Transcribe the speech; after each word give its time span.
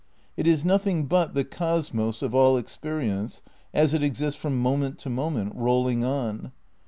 It 0.35 0.47
is 0.47 0.65
nothing 0.65 1.05
but 1.05 1.35
the 1.35 1.43
cosmos 1.43 2.23
of 2.23 2.33
all 2.33 2.57
experience 2.57 3.43
as 3.71 3.93
it 3.93 4.01
exists 4.01 4.41
from 4.41 4.59
moment 4.59 4.97
to 5.01 5.11
moment, 5.11 5.53
rolling 5.55 6.03
on. 6.03 6.51